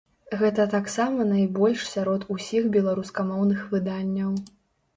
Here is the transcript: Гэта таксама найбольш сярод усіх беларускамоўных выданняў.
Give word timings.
Гэта 0.39 0.63
таксама 0.75 1.27
найбольш 1.33 1.85
сярод 1.93 2.27
усіх 2.37 2.63
беларускамоўных 2.79 3.65
выданняў. 3.77 4.37